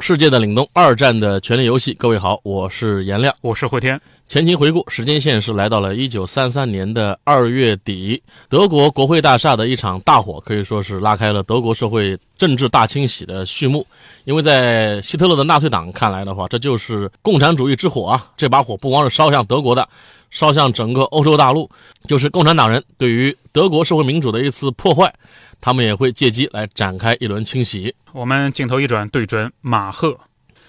[0.00, 1.92] 世界的凛冬，二战的权力游戏。
[1.94, 4.00] 各位好，我是颜亮，我是慧天。
[4.28, 13.84] 前情回顾，时间线是来到了一九三三年的二月底，德国国会大厦的一场大火，可以说是拉开了德国社会政治大清洗的序幕。
[14.24, 18.30] 因为在希特勒的纳粹党看来的话，这就是共产主义之火啊！
[18.36, 19.88] 这把火不光是烧向德国的，
[20.30, 21.68] 烧向整个欧洲大陆，
[22.06, 25.12] 就是共产党人对于德国社会民主的一次破坏。
[25.60, 27.94] 他们也会借机来展开一轮清洗。
[28.12, 30.18] 我们镜头一转，对准马赫。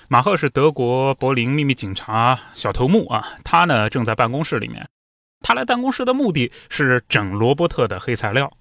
[0.07, 4.88] 马赫是德国柏林秘密警察小头目啊，他呢正在办公室里面。
[5.41, 8.52] 他来办公室的目的是整罗伯特的黑材料。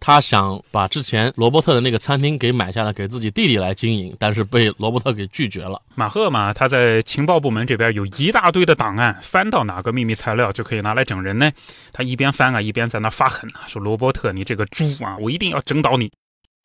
[0.00, 5.82] 他想把之前罗伯特的那个餐厅给买下来，给自己弟弟来经营，但是被罗伯特给拒绝了。
[5.94, 11.50] 马赫嘛，他在情报部门这边有一大堆的档案，翻到哪个秘密材料就可以拿来整人呢？
[11.92, 16.10] 他一边翻啊，一边在那发狠啊，说罗伯特，你这个猪啊，我一定要整倒你。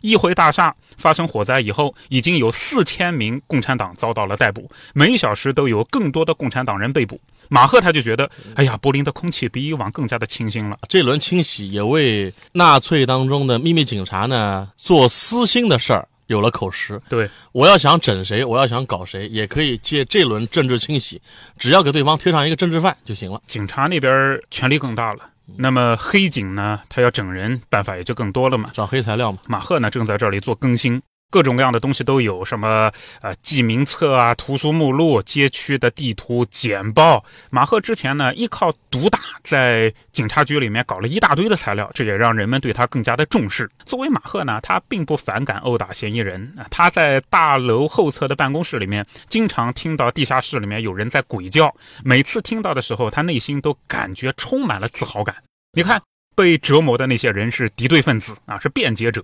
[0.04, 7.20] 议会大厦发生火灾以后，已经有四千名共产党遭到了逮捕，每小时都有更多的共产党人被捕。
[7.48, 10.78] 马赫他就觉得，哎呀，柏林的空气比以往更加的清新了。
[10.90, 17.02] 这轮清洗也为纳粹当中的秘密警察呢做私心的事儿有了口实。
[17.08, 21.22] 对，我要想整谁，我要想搞谁，也可以借这轮政治清洗，
[21.58, 23.42] 只要给对方贴上一个政治犯就行了。
[23.48, 25.30] 警察那边权力更大了。
[25.58, 26.80] 那么黑警呢？
[26.90, 29.40] 他要整人，办法也就更多了嘛，找黑材料嘛。
[29.48, 31.02] 马赫呢，正在这里做更新，
[31.34, 32.92] 各种各样的东西都有，什么
[33.24, 37.26] 呃记名册啊、图书目录、街区的地图、简报。
[37.50, 43.68] 马赫之前呢，依靠毒打，在警察局里面搞了一大堆的材料，这也让人们对他更加的重视。
[43.84, 46.68] 作为马赫呢，他并不反感殴打嫌疑人啊。
[46.70, 55.36] 他在大楼后侧的办公室里面，经常听到地下室里面有人在鬼叫，每次听到的时候，他内心都感觉充满了自豪感。
[55.72, 56.00] 你看，
[56.36, 59.24] 被折磨的那些人是敌对分子啊，是辩解者，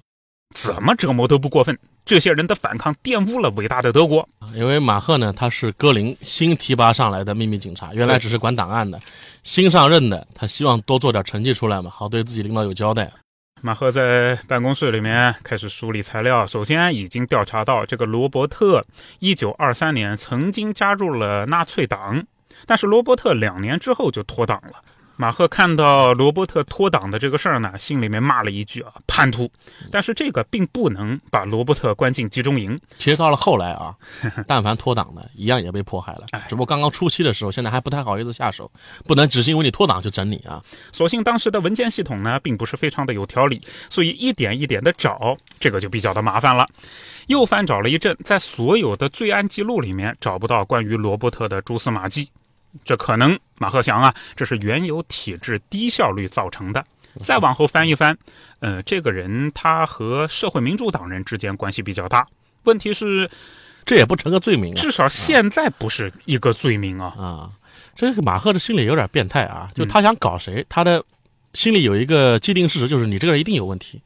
[0.56, 1.78] 怎么折磨都不过分。
[2.10, 4.28] 这些人的反抗玷污了伟大的德国。
[4.56, 9.00] 因为马赫呢，他是戈林新提拔上来的秘密警察，原来只是管档案的，
[9.44, 13.12] 新上任的，他希望多做点成绩出来嘛，好对自己领导有交代。
[13.62, 18.84] 马赫在办公室里面开始梳理材料，首先已经调查到这个罗伯特，
[19.20, 22.26] 一九二三年曾经加入了纳粹党，
[22.66, 24.82] 但是罗伯特两年之后就脱党了。
[25.20, 29.52] 马赫看到罗伯特脱党的这个事儿呢，心里面骂了一句啊，叛徒。
[29.92, 32.80] 但是这个并不能把罗伯特关进集中营。
[32.96, 33.94] 其实到了后来啊，
[34.48, 36.26] 但凡脱党的，一样也被迫害了。
[36.48, 38.72] 只不过刚刚初期的时候，现在还不太好意思下手，
[39.06, 40.64] 不能只是因为你脱党就整你啊。
[40.94, 46.66] 所幸当时的文件系统呢，并不是非常的有条理，所以一点一点的找，这个就比较的麻烦了。
[47.28, 52.30] 又翻找了一阵，在所有的罪案记录里面找不到关于罗伯特的蛛丝马迹。
[52.84, 56.86] 这可能马赫想啊，这是原有体制低效率造成的。
[57.24, 58.18] 再往后翻一翻，
[58.60, 62.26] 呃，这个人他和社会民主党人之间关系比较大。
[62.64, 63.30] 问题是，
[63.84, 67.52] 这也不成个罪名，至少现在不是一个罪名啊啊！
[67.96, 71.04] 这个马赫的心里有点变态啊，就他想搞谁，他的
[71.56, 74.02] 心里有一个既定事实，就是你这个人一定有问题。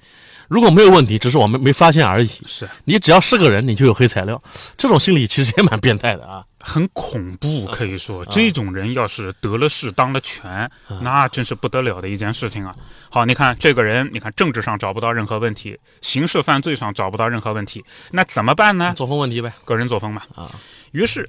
[0.48, 2.28] 如果没有问题，只是我们没发现而已。
[2.46, 4.42] 是你只要是个人，你就有黑材料。
[4.78, 7.66] 这种心理其实也蛮变态的啊，很恐怖。
[7.68, 10.70] 可以说，这种人要是得了势、当了权，
[11.02, 12.76] 那真是不得了的一件事情啊。
[13.10, 18.94] 好，你看这个人，你看政治上找不到任何问题，刑事犯罪上找不到任何问题，那怎么办呢？
[18.96, 20.22] 作风问题呗，个人作风嘛。
[20.36, 20.52] 啊，
[20.92, 21.28] 于是，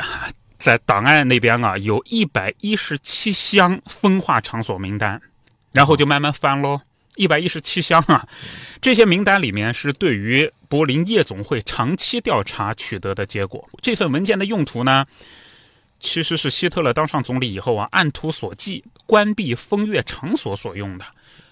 [0.59, 5.21] 在档案那边啊，有一百一十七箱风化场所名单，
[5.73, 6.81] 然后就慢慢翻喽。
[7.17, 8.27] 一百一十七箱啊，
[8.81, 13.69] 这些名单里面是对于柏林夜总会长期调查取得的结果。
[13.81, 15.07] 这份文件的用途呢，
[16.01, 21.05] 其实是希特勒当上总理以后啊，按图索骥关闭风月场所所用的。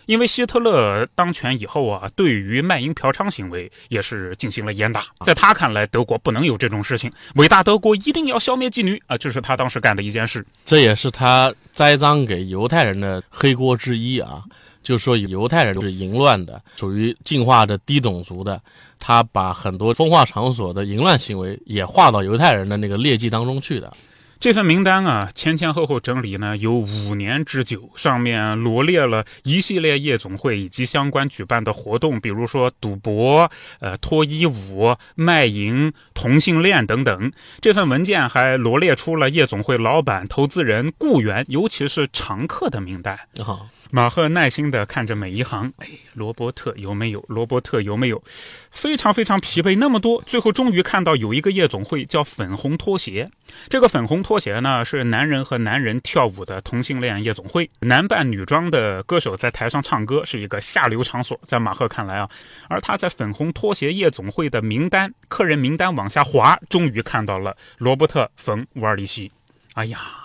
[0.06, 5.04] 因为希特勒当权以后啊，对于卖淫嫖娼行为也是进行了严打。
[5.24, 10.44] 在他看来，德国不能有这种事情，伟大德国一定要消灭妓女啊，这是他当时干的一件事。
[10.64, 14.42] 这也是他栽赃给犹太人的黑锅之一啊。
[14.82, 18.60] 就说犹太人是淫乱的，属于进化的低种族的，
[18.98, 23.92] 他把很多风化场所的淫乱行为也划到犹太人的那个劣迹当中去的。
[24.40, 37.30] 这份名单啊，前前后后整理呢有五年之久，上面罗列了一系列夜总会以及相关举办的活动，比如说赌博、呃脱衣舞、卖淫、同性恋等等。
[37.60, 43.16] 这份文件还罗列出了夜总会老板、投资人、雇员，尤其是常客的名单。
[43.38, 47.22] 好，马赫耐心地看着每一行，哎，罗伯特有没有？
[47.28, 48.22] 罗伯特有没有？
[48.70, 53.30] 非常非常疲惫，那么多，最后终于看到有一个夜总会叫粉红拖鞋。
[53.68, 61.38] 这个粉红拖鞋呢，是男人和男人跳舞的同性恋夜总会，男扮女装的歌手在台上唱歌，是一个下流场所。
[61.46, 62.26] 在马赫看来啊，
[62.70, 69.30] 而他在粉红拖鞋夜总会的名单客人名单往下滑，终于看到了罗伯特·冯·乌尔里希。
[69.74, 70.21] 哎呀，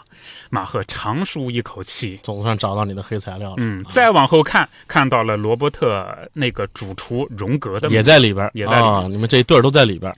[0.50, 2.20] 马赫长舒一口气。
[2.24, 3.56] 总算找到你的黑材料了。
[3.58, 10.14] 嗯，再往后看，看到了罗伯特那个主厨荣格的也在里边，也在里边啊，你们这一对儿都在里边。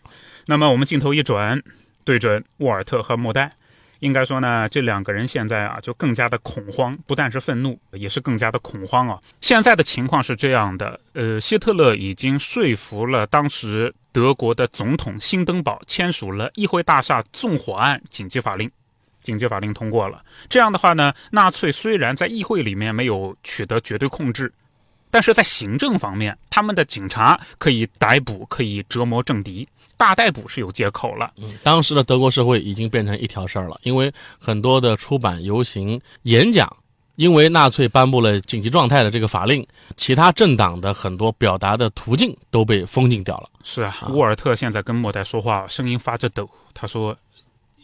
[0.45, 1.61] 那么我们镜头一转，
[2.03, 3.51] 对准沃尔特和莫代，
[3.99, 9.19] 应该说呢，这两个人现在啊就更加的恐慌，不但是愤怒，也是更加的恐慌啊。
[9.41, 18.69] 现在的情况是这样的，呃，希特勒已经说服了当时德国的总统辛登堡签署了议会大厦纵火案紧急法令。
[19.21, 24.51] 紧急法令通过了，这样的话呢，纳粹虽然在议会里面没有取得绝对控制，
[25.11, 29.67] 但是在行政方面，他们的警察可以逮捕，可以折磨政敌，
[29.97, 31.31] 大逮捕是有借口了。
[31.37, 36.71] 嗯，当时的德国社会已经变成一条事儿了，因为很多的出版、游行、演讲，
[37.15, 39.67] 因为纳粹颁布了紧急状态的这个法令，
[39.97, 43.49] 其他政党的很多表达的途径都被封禁掉了。
[43.63, 46.49] 是啊，沃尔特现在跟莫代说话，声音发着抖。
[46.73, 47.17] 他说：“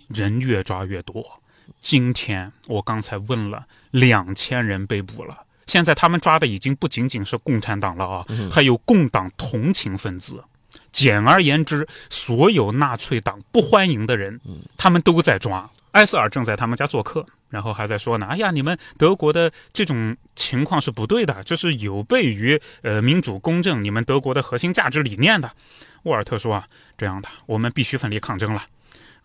[0.08, 1.42] 人越抓越多，
[1.80, 5.44] 今天我刚才问了，两千人被捕了。
[5.68, 10.44] 现在他们抓的已经不仅仅是共产党了啊，还有共党同情分子。
[10.92, 14.40] 简而言之，所有纳粹党不欢迎的人，
[14.78, 15.70] 他们都在抓。
[15.92, 25.52] 埃塞尔正在他们家做客，然后还在说呢：“哎呀，你们德国的这种情况是不对的，这是有悖于呃民主公正，你们德国的核心价值理念的。”
[26.04, 26.68] 沃尔特说啊
[26.98, 28.64] ：“这样的，我们必须奋力抗争了。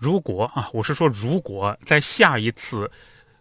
[0.00, 2.90] 如果啊，我是说，如果在下一次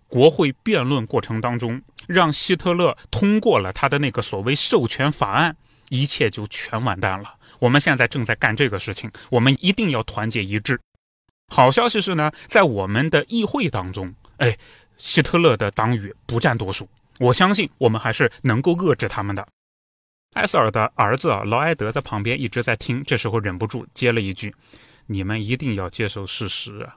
[0.10, 5.56] 国会辩论过程当中，让希特勒通过了他的那个所谓授权法案，
[5.88, 7.34] 一切就全完蛋了。
[7.60, 10.78] 我们现在正在干这个事情，我们一定要团结一致。
[11.48, 14.58] 好消息是呢，在我们的议会当中，哎，
[14.98, 16.90] 希特勒的党羽不占多数，
[17.20, 19.48] 我相信我们还是能够遏制他们的。
[20.34, 24.54] 埃塞尔的儿子，劳埃德在旁边一直在听，这时候忍不住接了一句
[25.12, 26.88] ：“你们一定要接受事实！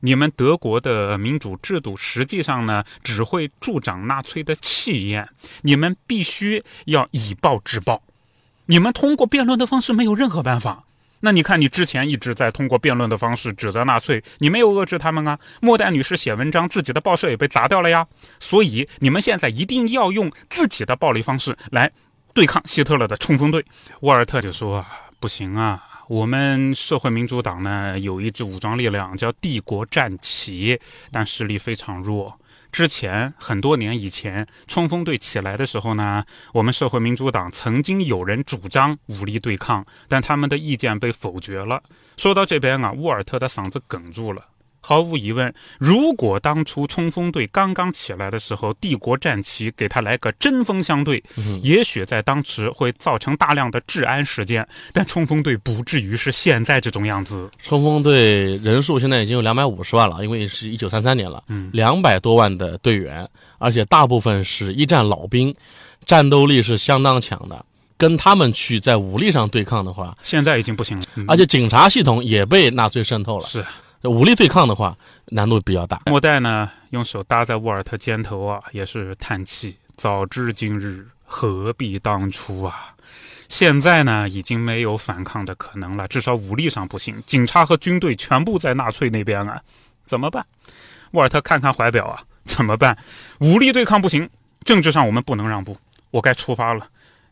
[0.00, 5.28] 你们德国的民主制度实际上呢，只会助长纳粹的气焰。
[5.62, 8.02] 你们必须要以暴制暴。
[8.66, 10.82] 你们通过辩论的方式没有任何办法。
[11.20, 15.38] 那你看，你之前一直在通过辩论的方式指责纳粹，你没有遏制他们啊。
[15.60, 18.04] 莫代女士写文章，自己的报社也被砸掉了呀。
[18.40, 21.92] 所以你们现在一定要用自己的暴力方式来。”
[22.32, 23.66] 对抗希特勒的冲锋队，
[24.02, 24.86] 沃尔特就说
[25.18, 30.76] ：“不行啊，我们社会民主党呢有一支武装力量叫帝国战旗，
[31.12, 32.36] 但实力非常弱。
[32.72, 41.80] 之前很多年以前，冲锋队起来的时候呢，我们社会民主党曾经有人主张武力对抗，但他们的意见被否决了。”
[42.18, 44.44] 说到这边啊，沃尔特的嗓子哽住了。
[44.80, 51.22] 毫无疑问，如果当初冲锋队刚刚起来的时候，帝国战旗给他来个针锋相对，
[51.62, 57.50] 也许在当时会造成大量的治安事件，但冲锋队不至于是现在这种样子。
[57.62, 61.42] 冲锋队人数现在已经有两百五十万了，因为是一九三三年了，
[61.72, 63.28] 两百多万的队员，
[63.58, 65.54] 而且大部分是一战老兵，
[66.06, 67.64] 战斗力是相当强的。
[67.98, 73.44] 跟他们去在武力上对抗的话，现在已经不行了，而且警察系统也被纳粹渗透了。
[73.44, 73.62] 是。
[74.02, 76.00] 武力对抗的话，难度比较大。
[76.06, 82.94] 莫代呢，用手搭在沃尔特肩头啊，也是叹气：早知今日，何必当初啊！
[83.48, 87.22] 现在呢，已经没有反抗的可能了，至少武力上不行。
[87.26, 89.60] 警察和军队全部在纳粹那边啊，
[90.06, 90.46] 怎么办？
[91.10, 92.96] 沃尔特看看怀表啊，怎么办？
[93.40, 94.30] 武力对抗不行，
[94.64, 95.76] 政治上我们不能让步。
[96.10, 96.86] 我该出发了，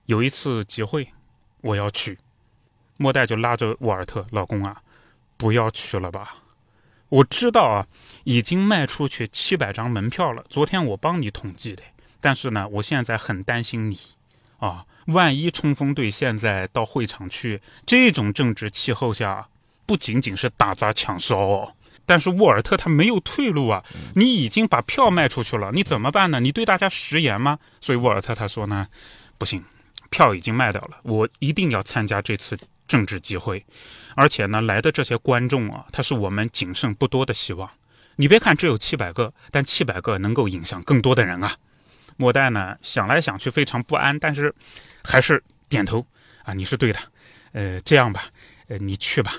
[0.05, 1.09] 有一次集会，
[1.63, 2.19] 我要去。
[2.99, 4.77] 莫代就拉着沃尔特：“老公啊，
[5.39, 6.35] 不要去了吧。”
[7.09, 7.87] 我知道啊，
[8.25, 10.45] 已经卖出去七百张门票了。
[10.49, 11.83] 昨天我帮你统计的，
[12.21, 13.99] 但是呢，我现在很担心你，
[14.59, 19.49] 啊，万一冲锋队现在到会场去，这种政治气候下，
[19.87, 21.75] 不仅仅是打砸抢烧，哦，
[22.05, 23.83] 但是沃尔特他没有退路啊。
[24.15, 26.41] 你已经把票卖出去了，你怎么办呢？
[26.41, 27.59] 你对大家食言吗？
[27.81, 28.87] 所以沃尔特他说呢，
[29.39, 29.65] 不行，
[30.11, 32.59] 票已经卖掉了，我一定要参加这次。
[32.89, 33.65] 政治机会，
[34.17, 37.71] 而且呢，来的这些观众啊，他是我们仅剩不多的希望。
[38.17, 41.55] 你别看只有七百个，但七百个能够影响更多的人啊。
[42.17, 44.53] 莫代呢想来想去非常不安，但是
[45.05, 46.05] 还是点头
[46.43, 46.99] 啊，你是对的。
[47.53, 48.25] 呃，这样吧，
[48.67, 49.33] 呃，你去吧。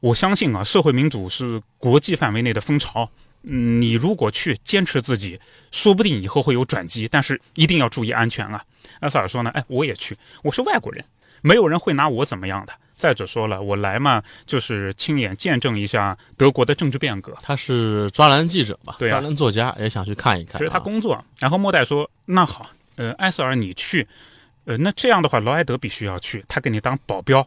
[0.00, 3.10] 我相信啊，社会民主是国际范围内的风潮。
[3.48, 8.62] 嗯，你如果去坚持自己，说不定以后会有转机，但是一定要注意安全啊。
[9.00, 11.04] 埃塞尔说呢，哎，我也去，我是外国人，
[11.40, 12.74] 没有人会拿我怎么样的。
[12.96, 17.34] 再者说了，我来嘛，就是亲眼见证一下德国的政治变革。
[17.42, 20.58] 他是专栏记者嘛，对专栏作家，也想去看一看。
[20.58, 21.22] 这是他工作。
[21.38, 24.08] 然后莫代说：“那好，呃，埃塞尔你去，
[24.64, 27.46] 呃，那这样的话，劳埃德必须要去，他给你当保镖。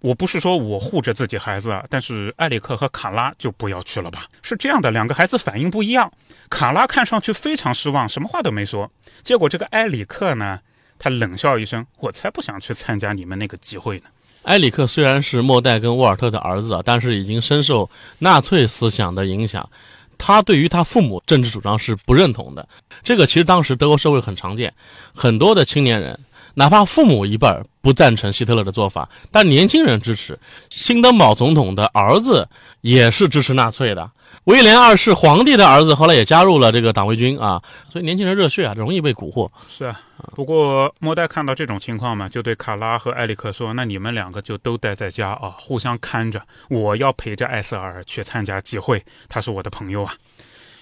[0.00, 4.26] 我不是说我护着自己孩子，但是埃里克和卡拉就不要去了吧？
[4.42, 6.12] 是这样的，两个孩子反应不一样。
[6.50, 8.90] 卡拉看上去非常失望，什么话都没说。
[9.22, 10.58] 结果这个埃里克呢，
[10.98, 14.06] 他冷笑一声：我才不想去参加你们那个集会呢。”
[14.44, 19.68] 埃里克虽然是莫代跟沃尔特的儿子啊，但是已经深受纳粹思想的影响。
[20.16, 22.66] 他对于他父母政治主张是不认同的。
[23.02, 24.72] 这个其实当时德国社会很常见，
[25.12, 26.18] 很多的青年人，
[26.54, 27.48] 哪怕父母一辈
[27.80, 30.38] 不赞成希特勒的做法，但年轻人支持。
[30.70, 32.48] 辛登堡总统的儿子
[32.80, 34.10] 也是支持纳粹的。
[34.44, 39.48] 威廉二世皇帝的儿子后来也加入了这个党卫军啊，所以年轻人热血啊，容易被蛊惑。
[39.70, 39.98] 是啊，
[40.34, 46.42] 不过莫代看到这种情况嘛，就对卡拉和埃里克说：“那你们两个就都待在家啊，互相看着。
[46.68, 50.12] 我要陪着艾瑟尔去参加集会，他是我的朋友啊。”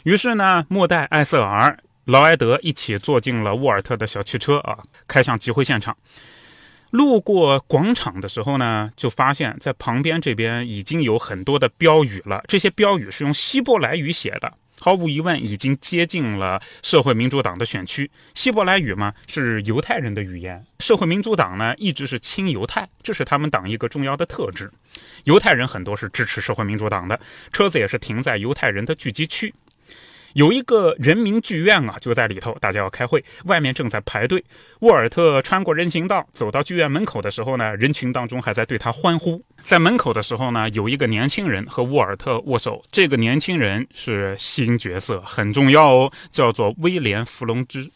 [0.03, 5.97] 于是呢，莫代、艾瑟尔、劳埃德一起坐进了沃尔特的小汽车啊，开向集会现场。
[6.91, 12.43] 路过广场的时候呢，就发现，在旁边这边已经有很多的标语了。
[12.49, 18.11] 这些标语是用希伯来语写的，毫无疑问已经接近了社会民主党的选区。
[18.35, 20.63] 希伯来语嘛，是犹太人的语言。
[20.81, 24.71] 社会民主党呢，一直是亲犹太，这是他们党一个重要的特质。
[25.25, 27.19] 犹太人很多是支持社会民主党的，
[27.53, 29.55] 车子也是停在犹太人的聚集区。
[30.35, 34.43] 有一个人民剧院啊，就在里头，大家要开会，外面正在排队。
[34.81, 39.43] 沃尔特穿过人行道，走到剧院门口的时候呢，人群当中还在对他欢呼。
[39.63, 42.85] 在门口的时候呢，有一个年轻人和沃尔特握手。
[42.91, 47.91] 这个年轻人是新角色，很重要哦，叫做威廉·弗隆兹。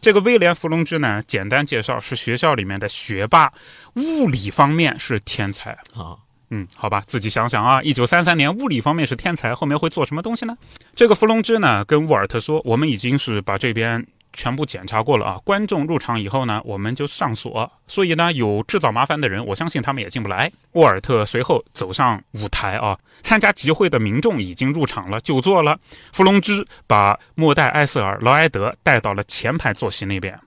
[0.00, 3.50] 这个威廉·弗隆兹呢，简单介绍是学校里面的学霸，
[3.94, 6.16] 物理方面是天才啊。
[6.50, 7.82] 嗯，好吧，自己想想啊。
[7.82, 10.56] 一九三三年，物理方面是天才，后面会做什么东西呢？
[10.94, 15.40] 这个弗隆兹呢，跟沃尔特说，我们已经是把这边全部检查过了啊。
[15.44, 20.50] 观众入场以后呢，我们就上锁，所以呢，有制造麻烦的人，我相信他们也进不来。
[20.72, 25.76] 沃尔特随后走上舞台啊，参加集会的民众已经入场了，就座了。
[26.12, 30.38] 弗隆兹把莫代、埃塞尔、劳埃德带到了前排坐席那边。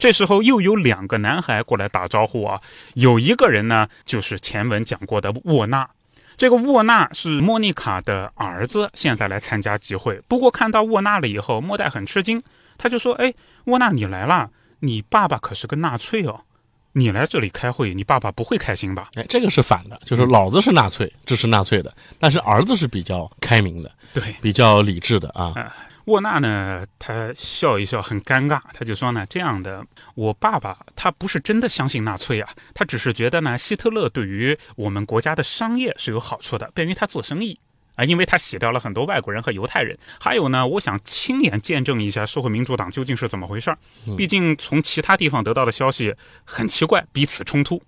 [0.00, 2.60] 这时候又有两个男孩过来打招呼啊，
[2.94, 5.88] 有一个人呢，就是前文讲过的沃纳。
[6.38, 10.18] 这个沃纳是莫妮卡的儿子，现在来参加集会。
[10.26, 12.42] 不过看到沃纳了以后，莫代很吃惊，
[12.78, 16.40] 他就说：“哎，沃纳你来了，你爸爸可是个纳粹哦，
[16.92, 25.52] 你来这里开会，你爸爸不会开心吧？”哎，这个是反的，就是老子是纳粹，支持纳粹的，但是儿子是比较开明的，对，比较理智的啊。
[26.10, 28.60] 沃纳呢，他笑一笑，很尴尬。
[28.74, 29.84] 他就说呢：“这样的，
[30.16, 37.58] 我爸爸他不是真的相信纳粹啊，他只是觉得呢，希特勒对于我们国家的商业是有好处的，便于他做生意
[37.94, 39.96] 啊，因为他洗掉了很多外国人和犹太人。
[40.20, 43.78] 还有呢，我想亲眼见证一下社会民主党究竟是怎么回事儿。
[44.16, 46.12] 毕竟从其他地方得到的消息
[46.44, 47.80] 很奇怪，彼此冲突。”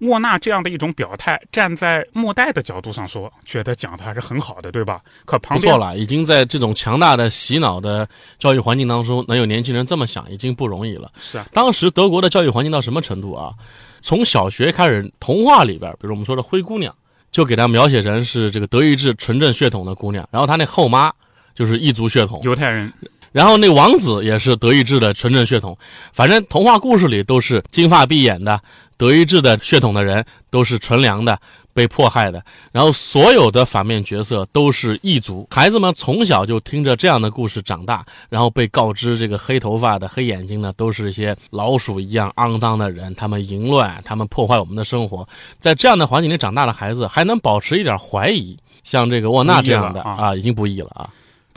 [0.00, 5.00] 沃纳这样的一种表态，站在莫代的角度上说，觉得讲的还是很好的，对吧？
[5.24, 11.10] 可旁边不错了，已经在这种强大的洗脑的教育环境当中，能有年轻人这么想，已经不容易了。
[11.20, 13.52] 是啊，当时德国的教育环境到什么程度啊？
[14.00, 16.94] 从小学开始，童话里边，比如我们说的灰姑娘，
[17.32, 21.12] 就给她描写成是这个德意志纯正血统的姑娘，然后她那后妈
[21.56, 22.92] 就是异族血统，犹太人。
[23.32, 25.76] 然后那王子也是德意志的纯正血统，
[26.12, 28.60] 反正童话故事里都是金发碧眼的
[28.96, 31.38] 德意志的血统的人，都是纯良的，
[31.72, 32.42] 被迫害的。
[32.72, 45.28] 然后所有的反面角色都是异族，孩子们从小就听着这样的故事长大，然后被告知这个黑头发的、黑眼睛的都是一些老鼠一样肮脏的人，他们淫乱，他们破坏我们的生活。
[45.60, 51.08] 在这样的环境里长大的孩子还能保持一点怀疑，像这个沃纳这样的啊，已经不易了啊。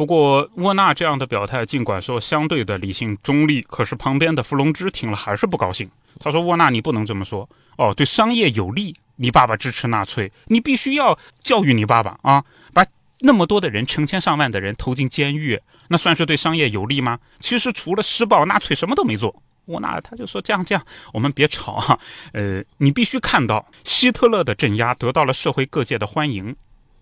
[0.01, 5.87] 不过沃纳这样的表态，尽管说相对的理性中立，可是旁边的弗隆兹听了还是不高兴。
[6.19, 8.95] 他说：“沃纳，你不能这么说哦，对商业有利。
[9.17, 12.43] 你爸爸支持纳粹，你必须要教育你爸爸啊，
[12.73, 12.83] 把
[13.19, 17.19] 那么多的人，成千上万的人投进监狱，那算是对商业有利吗？
[17.39, 19.31] 其实除了施暴，纳粹什么都没做。
[19.65, 21.99] 沃纳他就说：这样这样，我们别吵啊。
[22.33, 26.55] 呃，你必须看到希特勒的镇压得到了社会各界的欢迎。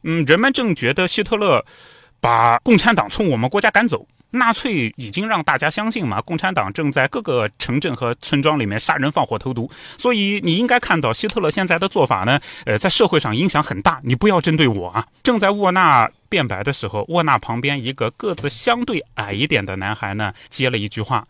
[0.03, 1.63] 嗯，人们正觉得希特勒。”
[2.20, 4.08] 把共产党从我们国家赶走。
[4.32, 14.00] 纳粹已经让大家相信嘛，共产党正在各个城镇和村庄里面杀人放火投毒，所以你应该看到希特勒现在的做法呢，呃，在社会上影响很大。
[14.04, 15.04] 你不要针对我啊！
[15.24, 21.26] 正在沃纳辩白的时候，沃纳旁边一个个子相对矮一点的男孩呢，接了一句话：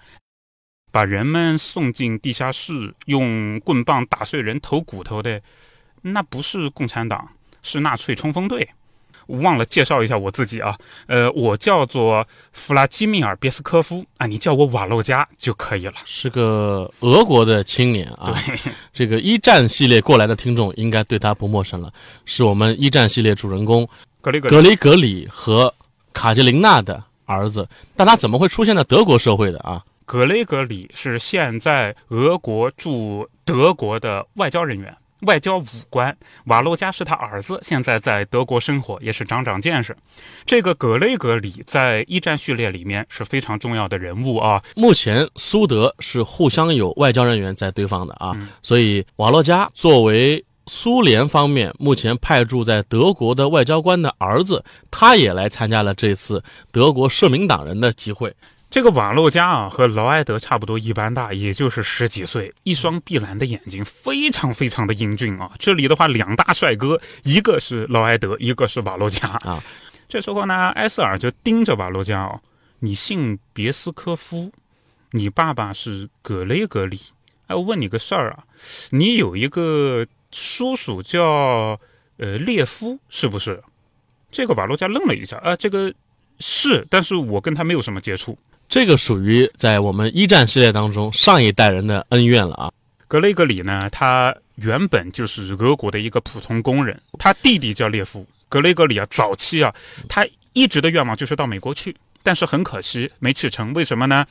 [0.92, 5.42] 把人们送进地下室，用棍棒打碎人头骨头的，
[6.02, 7.30] 那不是共产党，
[7.62, 8.70] 是纳粹冲锋队。
[9.42, 15.94] 忘了介绍一下我自己啊，呃，我叫做弗拉基米尔·别斯科夫啊，你叫我瓦洛加就可以了。
[16.06, 18.36] 是个俄国的青年啊，
[18.92, 21.92] 这个一战系列过来的听众应该对他不陌生了，
[22.26, 23.88] 是我们一战系列主人公
[24.22, 25.74] 格雷格雷格里和
[26.12, 29.84] 卡捷琳娜的儿子，但他怎么会出现在德国社会的啊？
[30.06, 34.96] 格雷格里是现在俄国驻德国的外交人员。
[35.22, 39.96] 外交武官瓦洛加是他儿子，现在在德国生活，也是长长见识。
[40.46, 44.64] 这个格雷格里在一战序列里面是非常重要的人物啊。
[44.76, 58.34] 目前苏德是互相有外交人员在对方的啊，所以瓦洛加作为苏联方面目前派驻在德国的外交官的儿子，他也来参加了这次德国社民党人的集会。
[58.70, 65.52] 这个瓦洛加啊，和劳埃德差不多一般大，也就是十几岁，一双碧蓝的眼睛，非常非常的英俊啊。
[65.58, 69.64] 这里的话，两大帅哥，一个是劳埃德，一个是瓦洛加啊。
[70.08, 72.40] 这时候呢，埃塞尔就盯着瓦洛加哦，
[72.78, 74.52] 你姓别斯科夫，
[75.12, 77.00] 你爸爸是格雷格里。
[77.48, 78.44] 哎，我问你个事儿啊，
[78.92, 81.80] 你有一个叔叔叫
[82.18, 83.64] 呃列夫，是不是？
[84.30, 85.92] 这个瓦洛加愣了一下，啊，这个
[86.38, 88.38] 是，但是我跟他没有什么接触。
[88.70, 92.72] 这个属于在我们一战系列当中上一代人的恩怨了啊。
[93.08, 98.26] 格雷格里呢，他原本就是俄国的一个普通工人，他弟弟叫列夫。
[98.48, 99.74] 格雷格里啊，早期啊，
[100.08, 103.74] 他一直的愿望就是到美国去，但是很可惜没去成。
[103.74, 104.24] 为什么呢？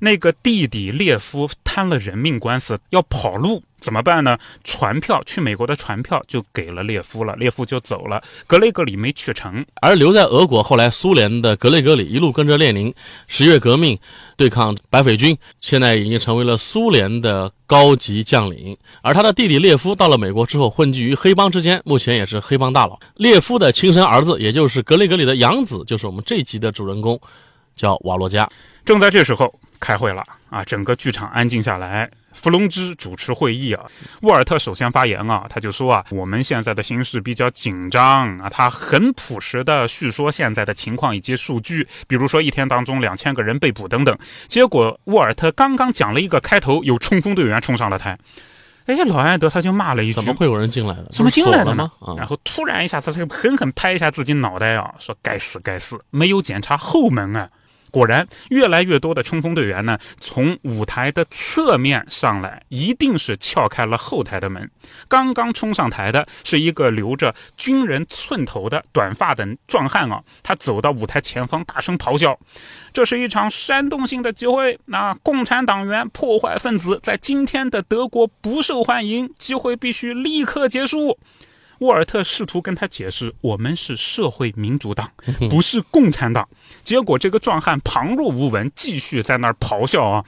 [0.00, 4.38] 那个弟弟列夫摊了人命官司，要跑路，怎么办呢？
[4.64, 8.22] 船票去美国的船票就给了列夫了，列夫就走了。
[8.46, 12.92] 格雷格里没去成，而留在俄国，后来苏联的格雷格里一路跟着列宁，
[13.28, 13.98] 十月革命
[14.36, 18.74] 对抗白匪军，现在已经成为了苏联的高级将领。
[19.02, 22.98] 而他的弟弟列夫到了美国之后，混迹于黑帮之间，目前也是黑帮大佬。
[23.16, 27.20] 列夫的亲生儿子，也就是格雷格里的养子，就是我们这集的主人公，
[27.76, 28.48] 叫瓦洛加。
[28.82, 29.54] 正在这时候。
[29.80, 30.62] 开会了啊！
[30.62, 32.08] 整个剧场安静下来。
[32.32, 33.84] 弗龙兹主持会议啊。
[34.22, 38.48] 沃尔特首先发言啊，他就说啊，我们现在的形势比较紧张啊。
[38.48, 44.16] 他很朴实的叙说现在的情况以及数据，比如说一天当中两千个人被捕等等。
[44.46, 48.16] 结果沃尔特刚刚讲了一个开头，有冲锋队员冲上了台。
[48.86, 51.06] 哎，老安德他就骂了一句：“怎么会有人进来的？
[51.12, 57.48] 怎么进来的吗？”然后突然一下子，他狠狠拍一下自己脑袋啊，说：“该死该死，没有检查后门啊！”
[57.90, 64.70] 果然，越来越多的冲锋队员呢，从舞台的侧面上来，一定是撬开了后台的门。
[65.08, 72.38] 刚刚冲上台的是一个留着军人寸头的短发的壮汉啊，他走到舞台前方，大声咆哮
[72.92, 81.18] ：“这是一场煽动性的集会，那共产党员、破坏分子在今天的德国不受欢迎，集会必须立刻结束。”
[81.80, 85.10] 沃尔特试图跟他解释：“我们是社会民主党，
[85.48, 86.46] 不是共产党。”
[86.84, 90.24] 结果这个壮汉旁若无闻，继续在那儿咆哮啊！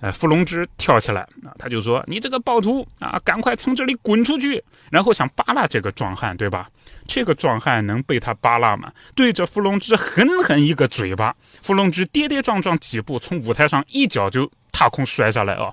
[0.00, 6.68] 呃，弗龙芝跳起来啊，他就说：“你这个暴徒啊，赶快从这里滚出去！”然后想扒拉这个壮汉，对吧？
[7.08, 8.92] 这个壮汉能被他扒拉吗？
[9.16, 15.72] 对着弗龙芝狠狠一个嘴巴，弗龙芝跌跌撞撞几步从舞台上一脚就踏空摔下来啊！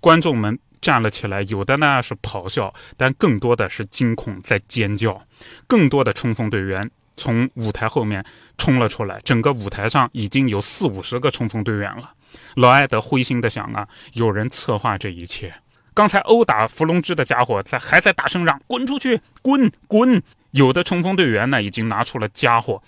[0.00, 0.58] 观众们。
[0.80, 5.20] 站了起来，有的呢是咆哮，但更多的是惊恐在尖叫。
[5.66, 8.24] 更多的冲锋队员从舞台后面
[8.58, 12.12] 冲了出来，整个舞台上已经有四五十个冲锋队员了。
[12.56, 15.54] 老艾德灰心的想啊，有人策划这一切。
[15.94, 22.82] 刚才殴打弗龙芝的家伙在还在大声嚷：“滚出去，滚滚！”有的冲锋队员呢已经拿出了家伙。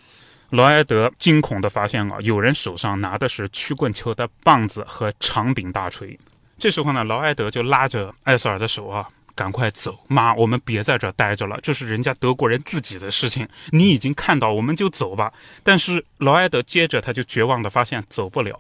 [0.51, 6.19] 劳埃德惊恐的发现啊，有人手上拿的是曲棍球的棒子和长柄大锤。
[6.59, 13.49] 这时候呢，劳埃德就拉着艾瑟尔的手啊，赶快走，妈，我们别在这待着了，这是人家德国人自己的事情。
[13.71, 15.33] 你已经看到，我们就走吧。
[15.63, 18.59] 但是劳埃德接着他就绝望的发现走不了。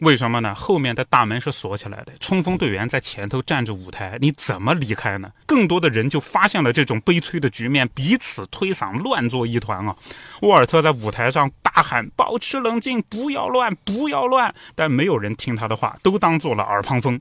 [0.00, 0.54] 为什么呢？
[0.54, 5.30] 后面的大门是锁起来的，冲锋队员在前头站着舞台，你怎么离开呢？
[5.46, 9.94] 更多的人就发现了这种悲催的局面，彼此推搡，乱作一团啊！
[10.40, 17.20] 沃尔特在舞台上大喊：“保持冷静，不要乱，不要乱！”但没有人听他的话，都当做了耳旁风。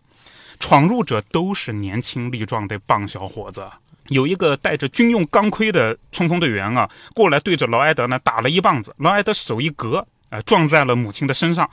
[0.57, 3.69] 闯入者都是年轻力壮的棒小伙子。
[4.07, 11.69] 有一个带着军用钢盔的冲锋队员啊，过来对着劳埃德呢打了一棒子，劳埃德手一格，啊，撞在了母亲的身上。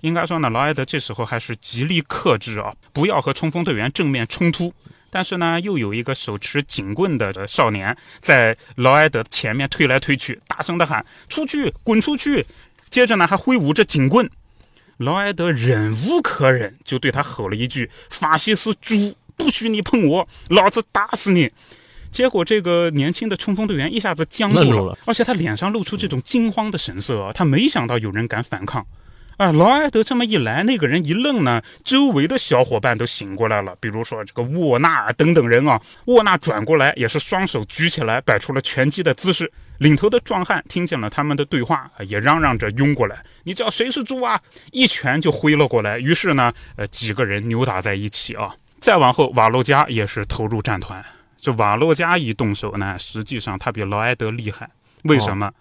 [0.00, 4.72] 应该说呢，劳埃德这时候还是极力克制啊，不要和冲锋队员正面冲突。
[5.10, 12.44] 但是呢，又有一个手持警棍的少年在劳埃德前面推来推去，大声的喊：“出去，滚出去！”
[12.90, 14.28] 接着呢，还挥舞着警棍。
[14.98, 21.50] 劳埃德忍无可忍，就对他吼了一句：“法西斯猪！”不许你碰我，老子打死你！
[22.10, 28.86] 结果这个年轻的冲锋队员一下子僵住了，而且他脸上露出这种惊慌的神色，他没想到有人敢反抗。
[29.36, 35.78] 啊，劳埃德这么一来，那个人一愣呢，周围的小伙伴都醒过来了，比如说这个沃纳等等人啊。
[36.06, 39.52] 沃纳转过来也是双手举起来，摆出了拳击的姿势。
[39.78, 44.40] 领头的壮汉听见了他们的对话，也嚷嚷着拥过来：“你知道谁是猪啊？”
[44.72, 45.98] 一拳就挥了过来。
[45.98, 48.54] 于是呢，呃，几个人扭打在一起啊。
[48.80, 51.04] 再往后，瓦洛加也是投入战团。
[51.38, 54.70] 这瓦洛加一动手呢，实际上他比劳埃德厉害。
[55.02, 55.52] 为什么？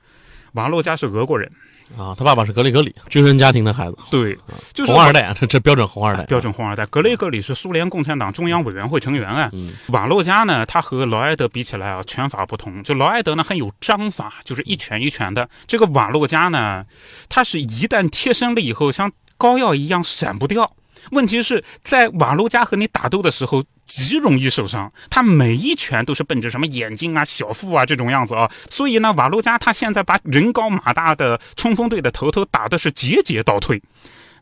[0.54, 1.52] 瓦洛加是俄国人
[1.98, 3.98] 啊，他爸爸是格雷格里，军人家庭的孩子。
[4.10, 4.38] 对，
[4.74, 6.86] 就是红二代，这这标准红二代，标准红二代。
[6.88, 9.52] 格雷格里是苏联共产党中央委员会成员啊。
[9.89, 12.82] 瓦洛加呢，他和劳埃德比起来啊，拳法不同。
[12.84, 15.48] 就劳埃德呢很有章法，就是一拳一拳的。
[15.67, 16.84] 这个瓦洛加呢，
[17.30, 20.69] 他是一旦贴身了以后，像膏药一样闪不掉。
[21.12, 33.82] 问题是在瓦洛加和你打斗的时候极容易受伤，他每一拳都是奔着什么眼睛啊、小腹啊这种样子啊，所以呢，瓦洛加他现在把人高马大的冲锋队的头头打的是节节倒退。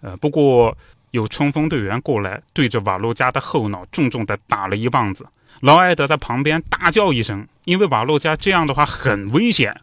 [0.01, 0.77] 呃，不过
[1.11, 5.25] 有冲锋队员过来对着瓦洛加的后脑重重的打了一棒子，
[5.61, 9.81] 劳埃德在旁边大叫一声，因为瓦洛加这样的话很危险。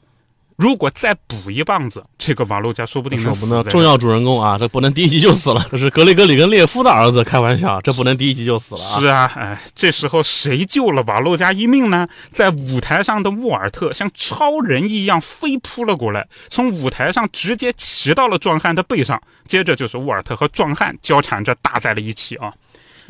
[0.61, 3.63] 如果再补一棒子，这个瓦洛加说不定能死。
[3.71, 5.67] 重要主人公啊，这不能第一集就死了。
[5.71, 9.01] 这是格雷格里跟列夫的儿子，开玩笑，这不能第一集就死了啊。
[9.01, 12.07] 是啊，哎，这时候谁救了瓦洛加一命呢？
[12.31, 22.53] 在舞台上的沃尔特像超人一样飞扑了过来，从舞台上直接骑到了壮汉的背上，接着就是沃尔特和壮汉交缠着打在了一起啊。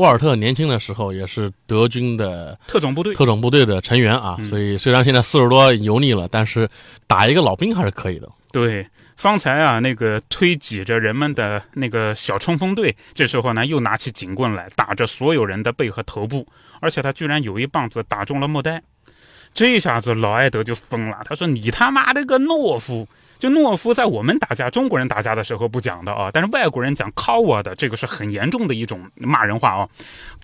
[0.01, 6.67] 沃尔特年轻的时候也是德军的特种部队特种部队的成员啊，所以虽然现在四十多油腻了，但是
[7.07, 8.27] 打一个老兵还是可以的。
[8.51, 8.87] 对，
[9.19, 16.47] 方才啊那个推挤着人们的那个小冲锋队，这时候呢又拿起警棍来打着所有人的背和头部，
[16.81, 18.83] 而且他居然有一棒子打中了莫代，
[19.53, 23.07] 这下子老艾德就疯了，他说：“你他妈的个懦夫！”
[23.41, 29.89] 就懦夫在我们打架，中国人打架的时候不讲的啊，但是外国人讲 coward，这个是很严重的一种骂人话啊。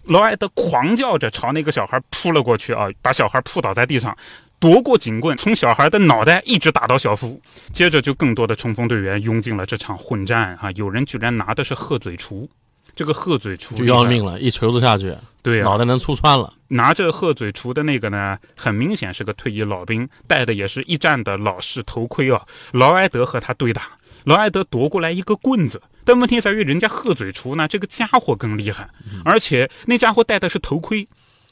[0.05, 4.17] 劳埃德狂叫着朝那个小孩扑了过去啊，把小孩扑倒在地上，
[4.59, 7.39] 夺过警棍，从小孩的脑袋一直打到小腹。
[7.73, 12.49] 接着就更多的冲锋队员拥进了这场混战啊，有人居然拿的是鹤嘴锄。
[12.97, 16.51] 这个鹤嘴锄就要命了，一锤子下去，对，脑袋能戳穿了。
[16.69, 22.43] 拿着鹤嘴锄的那个呢，很明显是个退役老兵，戴的也是一战的老式头盔啊。
[22.73, 23.83] 劳埃德和他对打，
[24.25, 28.89] 劳埃德夺过来一个棍子，但问题在于人家鹤嘴锄呢，这个家伙更厉害，
[29.27, 31.07] 而且那家伙戴的是头盔，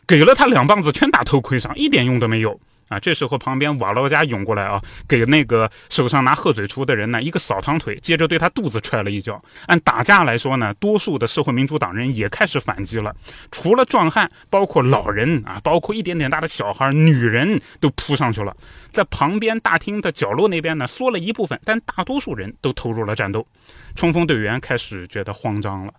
[0.07, 2.59] 给了他两棒子全打头盔上，一点用都没有。
[2.89, 9.43] 啊，这时候旁边瓦洛加涌过来啊，给那个手上拿鹤嘴锄的人呢一个扫堂腿，接着对他肚子踹了一脚。
[9.67, 13.15] 按打架来说呢，多数的社会民主党人也开始反击了，
[13.51, 18.57] 除了壮汉，包括老人啊，包括一点点大的小孩、女人都扑上去了。
[18.93, 23.47] 在旁边大厅的角落那边呢，缩了一部分，但大多数人都投入了战斗。
[23.95, 25.93] 冲锋队员开始觉得慌张了。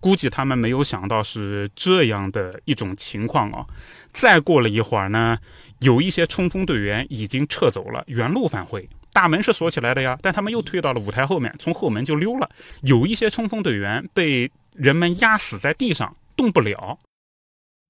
[0.00, 3.64] 估计他们没有想到是这样的一种情况啊！
[4.12, 5.38] 再过了一会儿呢，
[5.84, 8.88] 有一些冲锋队员已经撤走了，原路返回。
[9.12, 12.48] 大门是锁起来的呀，但他们又退到了舞台后面，从后门就溜了。
[12.80, 16.98] 有一些冲锋队员被人们压死在地上，动不了。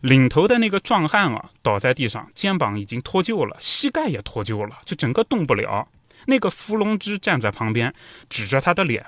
[0.00, 5.87] 领头的那个壮汉啊，倒在地上，肩膀已经脱臼了，膝盖也脱臼了，就整个动不了。
[6.26, 7.94] 那个伏龙芝站在旁边，
[8.28, 9.07] 指着他的脸。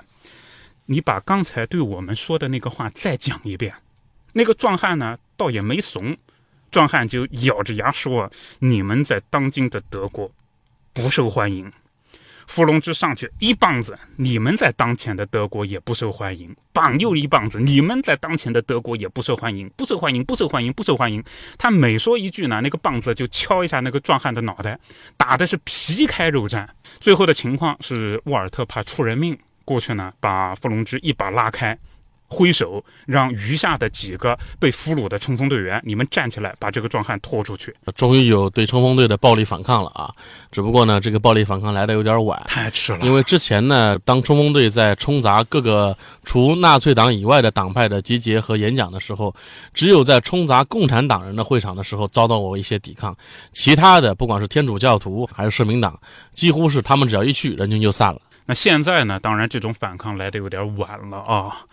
[0.85, 3.75] 你把刚才对我们说的那个话再讲一遍。
[4.31, 6.15] 那个壮汉呢，倒也没怂，
[6.77, 10.29] 壮汉就咬着牙说：“你们在当今的德国
[10.93, 11.73] 不受欢迎。”
[12.45, 16.55] 伏龙芝上去一棒子，你们在当前的德国也不受欢迎。
[16.71, 21.23] 棒又一棒子，你们在当前的德国也不受欢迎，不受欢迎，不受欢迎，不受欢迎。
[21.57, 24.79] 他每说一句呢，那个棒子就敲一下那个壮汉的脑袋，
[25.17, 26.67] 打的是皮开肉绽。
[26.99, 29.35] 最后的情况是沃尔特怕出人命。
[29.65, 31.75] 过去呢，把弗龙芝一把拉开，
[32.27, 37.73] 挥手让余下的几个被俘虏的冲锋队员，你们站起来，把这个壮汉拖出去。
[37.95, 40.11] 终于有对冲锋队的暴力反抗了啊！
[40.51, 42.99] 只不过呢，这个暴力反抗来的有点晚，太迟了。
[43.05, 49.33] 因为之前呢，当冲锋队在冲砸各个除纳粹党以外的党派的集结和演讲的时候，
[49.73, 53.15] 只有在冲砸共产党人的会场的时候遭到过一些抵抗，
[53.53, 55.97] 其他的不管是天主教徒还是社民党，
[56.33, 58.21] 几乎是他们只要一去，人群就散了。
[58.45, 59.19] 那现在呢？
[59.19, 61.65] 当然，这种反抗来的有点晚了啊！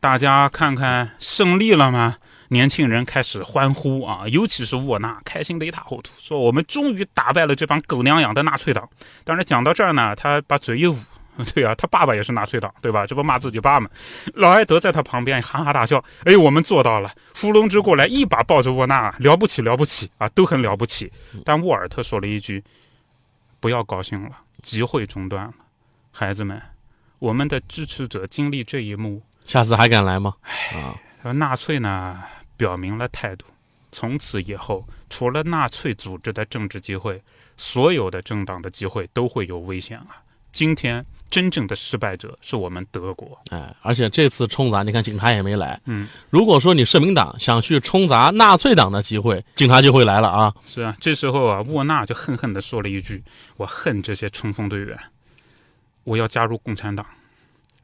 [0.00, 2.16] 大家看看胜利了吗？
[2.48, 4.22] 年轻人开始欢呼啊！
[4.28, 8.88] 尤其是沃纳，开心的一塌糊涂，说我们终于打败了这帮狗娘养的纳粹党。
[9.24, 10.96] 但是讲到这儿呢，他把嘴一捂，
[11.54, 13.04] 对啊，他爸爸也是纳粹党，对吧？
[13.04, 13.90] 这不骂自己爸吗？
[14.34, 17.10] 老埃德在他旁边哈哈大笑，哎，我们做到了！
[17.34, 21.12] 伏龙之过来一把抱着沃纳，了不起了不起啊，都很了不起。
[21.44, 22.62] 但沃尔特说了一句
[23.58, 24.30] ：“不要高兴了，
[24.62, 25.54] 集会中断了。”
[26.12, 26.62] 孩子们，
[27.18, 30.34] 我们的支持者经历这一幕，下次还敢来吗？
[31.22, 32.20] 啊，纳粹呢
[32.56, 33.46] 表明了态度，
[33.92, 37.22] 从此以后，除了纳粹组织的政治机会，
[37.56, 40.20] 所有的政党的机会都会有危险啊！
[40.50, 45.80] 今天真正的失败者是我们德国，哎，而且这次冲砸，你看警察也没来。
[45.84, 50.52] 嗯，如果说你社民党想去冲砸纳粹党的机会，警察就会来了啊！
[50.64, 53.22] 是啊，这时候啊，沃纳就恨恨地说了一句
[53.58, 54.98] ：“我恨这些冲锋队员。”
[56.04, 57.04] 我要加入共产党，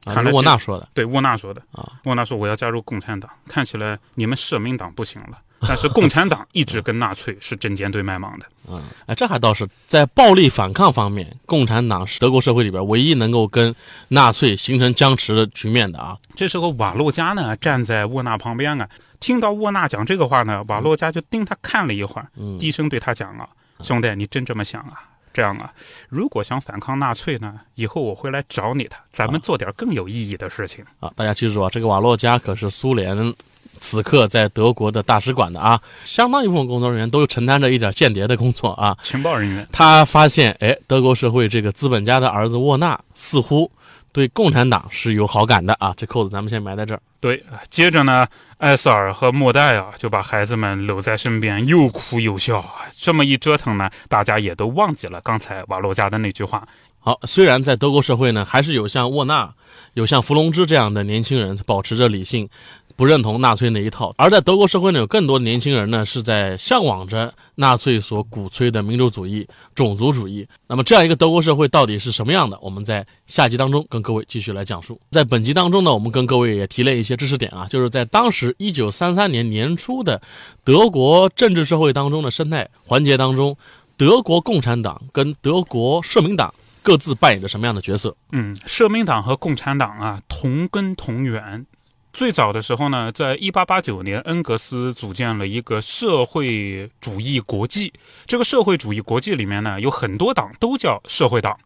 [0.04, 3.30] 啊，沃纳说的，对，沃纳说的啊，沃纳说我要加入共产党。
[3.48, 8.46] 看起来你们社民党不行了，但是共产党一直跟纳粹是针尖对麦芒的。
[8.68, 13.74] 嗯，哎，这还倒是在暴力反抗方面，共产党是德国社会里边唯一能够跟
[14.08, 16.16] 纳粹形成僵持的局面的啊。
[16.34, 18.88] 这时候瓦洛加呢站在沃纳旁边啊，
[19.20, 22.26] 听到沃纳讲这个话呢，瓦洛加就盯他看了一会儿，
[22.58, 23.48] 低声对他讲啊
[23.82, 25.72] ：“兄弟，你真这么想啊？”这样啊，
[26.08, 31.12] 如果想反抗纳粹呢，以后我会来找你的，咱们做点更有意义的事情啊！
[31.16, 33.34] 大家记住啊，这个瓦洛加可是苏联
[33.78, 39.66] 此刻在德国的大使馆的啊，相当一部分工作人员都承担着一点间谍的工作啊，情报人员。
[39.72, 43.70] 他发现，哎，德国社会这个资本家的儿子沃纳似乎。
[44.12, 47.00] 对共产党是有好感的啊，这扣子咱们先埋在这儿。
[47.18, 48.26] 对，接着呢，
[48.58, 52.74] 艾瑟尔和莫代啊就把孩子们搂在身边，又哭又笑啊。
[52.96, 56.68] 这么一折腾呢，大家也都忘记了刚才瓦洛加的那句话。
[56.98, 59.52] 好，虽然在德国社会呢，还是有像沃纳、
[59.94, 62.48] 有像弗龙芝这样的年轻人保持着理性。
[62.96, 70.46] 不认同纳粹那一套，而在德国社会呢，有更多年轻人呢是在向往着纳粹所鼓吹的民主主义、种族主义。
[70.66, 72.58] 那么这样一个德国社会到底是什么样的？
[72.62, 75.00] 我们在下集当中跟各位继续来讲述。
[75.10, 80.20] 在本集当中呢，我们跟各位也提了一些知识点啊，就是在当时一九三三年年初的
[80.64, 83.56] 德国政治社会当中的生态环节当中，
[83.96, 88.14] 德国共产党跟德国社民党各自扮演着什么样的角色？
[88.32, 91.66] 嗯，社民党和共产党啊，同根同源。
[92.12, 97.90] 最早的时候呢，在一八八九年，恩格斯组建了一个社会主义国际。
[98.26, 101.58] 这个社会主义国际里面呢，有很多党都叫社会党，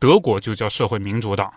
[0.00, 1.52] 德国就叫社会民主党。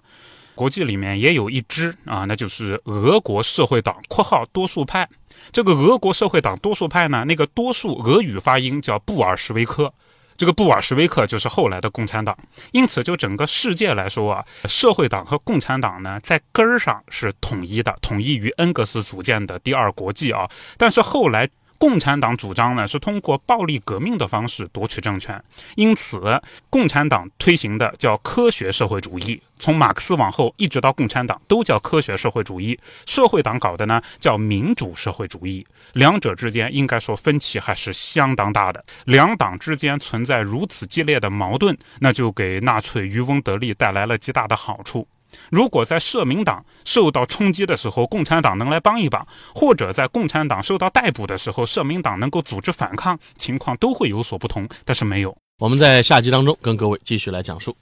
[0.53, 5.09] 国际里面也有一支啊，那就是俄国社会党（括号多数派）。
[5.51, 9.91] 这个俄国社会党多数派呢，那个多数俄语发音叫布尔什维克。
[10.37, 12.37] 这个布尔什维克就是后来的共产党，
[12.71, 20.49] 因此就整个世界来说啊，社会党和共产党呢，在根儿上是统一的，统一于恩格斯组建的第二国际啊。
[20.77, 21.49] 但是后来。
[21.77, 25.43] 共产党主张呢是通过暴力革命的方式夺取政权，
[25.75, 32.79] 因此共产党推行的叫科学社会主义，从马克思往后一直到共产党都叫科学社会主义。
[33.05, 38.83] 社会党搞的呢叫民主社会主义，两者之间应该说分歧还是相当大的。
[39.05, 45.07] 两党之间存在如此激烈的矛盾，那就给纳粹渔翁得利带来了极大的好处。
[45.49, 54.67] 如果在社民党受到冲击的时候，共产党能来帮一把，或者在共产党受到逮捕的时候，社民党能够组织反抗，情况都会有所不同。
[54.83, 57.75] 但是没有，我们在下集当中跟各位继续来讲述。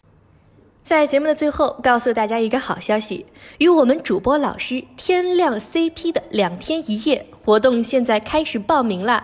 [0.83, 3.25] 在节目的最后，告诉大家一个好消息：
[3.59, 9.23] 与我们主播老师天亮 CP 的两天一夜活动现在开始报名啦！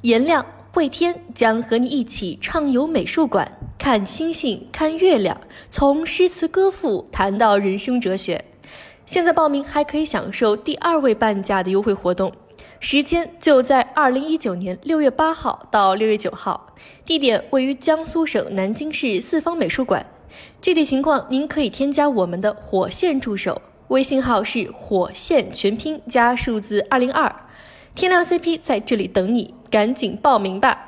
[0.00, 0.44] 颜亮、
[0.76, 3.50] 慧天将和你一起畅游美术馆。
[3.78, 8.44] 看星星，看月亮，从诗词歌赋谈到人生哲学。
[9.06, 12.30] 现在报名还可以享受第二位半价的优惠活动，
[12.78, 16.74] 时间就在二零一九年六月八号到六月九号，
[17.06, 20.04] 地点位于江苏省南京市四方美术馆。
[20.60, 27.34] 具体情况您可以添加我们的火线助手，微信号是火线全拼加数字二零二，
[27.94, 30.85] 天亮 CP 在这里等你，赶紧报名吧。